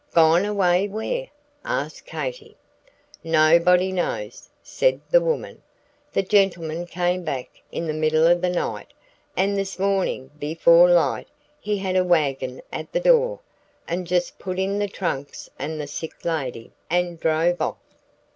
"Gone 0.15 0.45
away 0.45 0.87
where?" 0.87 1.27
asked 1.63 2.07
Katy. 2.07 2.57
"Nobody 3.23 3.91
knows," 3.91 4.49
said 4.63 4.99
the 5.11 5.21
woman; 5.21 5.61
"the 6.11 6.23
gentleman 6.23 6.87
came 6.87 7.21
back 7.21 7.61
in 7.71 7.85
the 7.85 7.93
middle 7.93 8.25
of 8.25 8.41
the 8.41 8.49
night, 8.49 8.93
and 9.37 9.55
this 9.55 9.77
morning, 9.77 10.31
before 10.39 10.89
light, 10.89 11.27
he 11.59 11.77
had 11.77 11.95
a 11.95 12.03
wagon 12.03 12.63
at 12.73 12.91
the 12.91 12.99
door, 12.99 13.41
and 13.87 14.07
just 14.07 14.39
put 14.39 14.57
in 14.57 14.79
the 14.79 14.87
trunks 14.87 15.51
and 15.59 15.79
the 15.79 15.85
sick 15.85 16.25
lady, 16.25 16.71
and 16.89 17.19
drove 17.19 17.61
off. 17.61 17.77